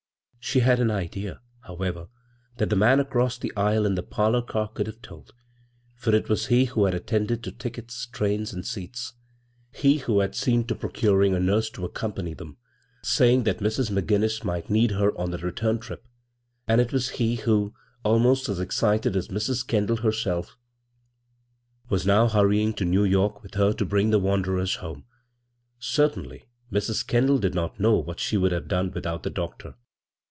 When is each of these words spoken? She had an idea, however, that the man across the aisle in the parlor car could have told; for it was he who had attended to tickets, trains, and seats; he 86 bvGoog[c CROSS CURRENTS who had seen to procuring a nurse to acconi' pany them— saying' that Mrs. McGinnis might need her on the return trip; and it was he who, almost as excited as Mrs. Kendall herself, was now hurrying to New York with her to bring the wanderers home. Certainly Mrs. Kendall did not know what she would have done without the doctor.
She 0.43 0.61
had 0.61 0.79
an 0.79 0.89
idea, 0.89 1.39
however, 1.61 2.07
that 2.57 2.71
the 2.71 2.75
man 2.75 2.99
across 2.99 3.37
the 3.37 3.53
aisle 3.55 3.85
in 3.85 3.93
the 3.93 4.01
parlor 4.03 4.41
car 4.41 4.67
could 4.67 4.87
have 4.87 4.99
told; 5.01 5.33
for 5.95 6.13
it 6.15 6.29
was 6.29 6.47
he 6.47 6.65
who 6.65 6.85
had 6.85 6.95
attended 6.95 7.43
to 7.43 7.51
tickets, 7.51 8.07
trains, 8.07 8.51
and 8.51 8.65
seats; 8.65 9.13
he 9.71 9.89
86 9.89 9.89
bvGoog[c 9.89 9.93
CROSS 9.93 10.03
CURRENTS 10.03 10.05
who 10.05 10.19
had 10.19 10.35
seen 10.35 10.63
to 10.65 10.75
procuring 10.75 11.33
a 11.35 11.39
nurse 11.39 11.69
to 11.69 11.87
acconi' 11.87 12.13
pany 12.15 12.37
them— 12.37 12.57
saying' 13.15 13.43
that 13.43 13.59
Mrs. 13.59 13.91
McGinnis 13.91 14.43
might 14.43 14.67
need 14.69 14.91
her 14.91 15.15
on 15.15 15.29
the 15.29 15.37
return 15.37 15.77
trip; 15.77 16.05
and 16.67 16.81
it 16.81 16.91
was 16.91 17.11
he 17.11 17.35
who, 17.35 17.75
almost 18.03 18.49
as 18.49 18.59
excited 18.59 19.15
as 19.15 19.27
Mrs. 19.27 19.65
Kendall 19.65 19.97
herself, 19.97 20.57
was 21.87 22.03
now 22.05 22.27
hurrying 22.27 22.73
to 22.73 22.83
New 22.83 23.03
York 23.05 23.43
with 23.43 23.53
her 23.53 23.73
to 23.73 23.85
bring 23.85 24.09
the 24.09 24.19
wanderers 24.19 24.77
home. 24.77 25.05
Certainly 25.79 26.45
Mrs. 26.73 27.05
Kendall 27.05 27.37
did 27.37 27.53
not 27.53 27.79
know 27.79 27.97
what 27.99 28.19
she 28.19 28.37
would 28.37 28.51
have 28.51 28.67
done 28.67 28.91
without 28.91 29.21
the 29.21 29.29
doctor. 29.29 29.75